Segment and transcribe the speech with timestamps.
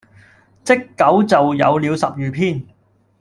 [0.65, 2.63] 積久就有了十餘篇。